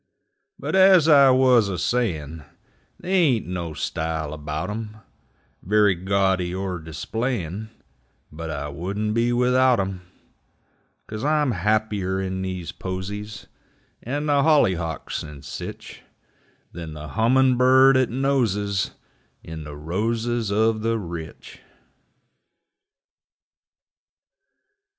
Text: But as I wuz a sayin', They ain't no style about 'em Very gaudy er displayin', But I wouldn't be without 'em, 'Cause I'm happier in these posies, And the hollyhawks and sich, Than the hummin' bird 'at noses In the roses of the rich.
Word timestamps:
But 0.57 0.73
as 0.73 1.07
I 1.07 1.29
wuz 1.29 1.69
a 1.69 1.77
sayin', 1.77 2.43
They 2.99 3.11
ain't 3.13 3.45
no 3.45 3.75
style 3.75 4.33
about 4.33 4.71
'em 4.71 4.97
Very 5.61 5.93
gaudy 5.93 6.55
er 6.55 6.79
displayin', 6.79 7.69
But 8.31 8.49
I 8.49 8.67
wouldn't 8.69 9.13
be 9.13 9.31
without 9.31 9.79
'em, 9.79 10.01
'Cause 11.05 11.23
I'm 11.23 11.51
happier 11.51 12.19
in 12.19 12.41
these 12.41 12.71
posies, 12.71 13.45
And 14.01 14.27
the 14.27 14.41
hollyhawks 14.41 15.21
and 15.21 15.45
sich, 15.45 16.01
Than 16.71 16.95
the 16.95 17.09
hummin' 17.09 17.55
bird 17.55 17.95
'at 17.95 18.09
noses 18.09 18.95
In 19.43 19.65
the 19.65 19.75
roses 19.75 20.49
of 20.51 20.81
the 20.81 20.97
rich. 20.97 21.59